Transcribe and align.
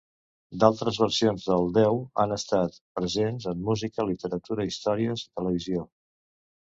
D'altres 0.61 0.95
versions 1.01 1.43
del 1.51 1.67
déu 1.75 1.99
han 2.23 2.33
estat 2.37 2.79
presents 3.01 3.47
en 3.55 3.61
música, 3.71 4.07
literatura, 4.13 4.67
històries 4.73 5.27
i 5.27 5.29
televisió. 5.41 5.85